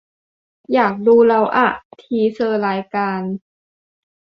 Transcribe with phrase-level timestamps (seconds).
[0.73, 1.67] อยากดูแล้วอ่ะ!
[2.01, 3.19] ทีเซอร์ รายการ